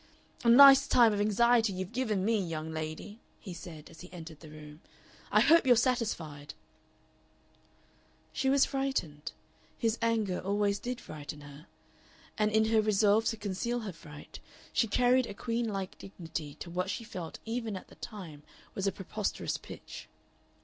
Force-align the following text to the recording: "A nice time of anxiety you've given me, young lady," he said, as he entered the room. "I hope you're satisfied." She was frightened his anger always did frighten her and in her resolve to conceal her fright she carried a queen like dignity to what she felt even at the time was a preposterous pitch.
"A 0.43 0.49
nice 0.49 0.87
time 0.87 1.13
of 1.13 1.21
anxiety 1.21 1.73
you've 1.73 1.91
given 1.91 2.25
me, 2.25 2.39
young 2.39 2.71
lady," 2.71 3.19
he 3.39 3.53
said, 3.53 3.87
as 3.87 4.01
he 4.01 4.11
entered 4.11 4.39
the 4.39 4.49
room. 4.49 4.81
"I 5.31 5.41
hope 5.41 5.67
you're 5.67 5.75
satisfied." 5.75 6.55
She 8.33 8.49
was 8.49 8.65
frightened 8.65 9.31
his 9.77 9.99
anger 10.01 10.39
always 10.39 10.79
did 10.79 10.99
frighten 10.99 11.41
her 11.41 11.67
and 12.35 12.49
in 12.51 12.69
her 12.73 12.81
resolve 12.81 13.25
to 13.25 13.37
conceal 13.37 13.81
her 13.81 13.93
fright 13.93 14.39
she 14.73 14.87
carried 14.87 15.27
a 15.27 15.35
queen 15.35 15.67
like 15.69 15.95
dignity 15.99 16.55
to 16.55 16.71
what 16.71 16.89
she 16.89 17.03
felt 17.03 17.37
even 17.45 17.75
at 17.75 17.89
the 17.89 17.95
time 17.97 18.41
was 18.73 18.87
a 18.87 18.91
preposterous 18.91 19.57
pitch. 19.57 20.07